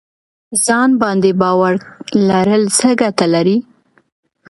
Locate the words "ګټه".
3.01-3.25